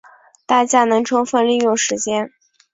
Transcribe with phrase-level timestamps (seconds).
[0.47, 2.31] 大家能充分利用时间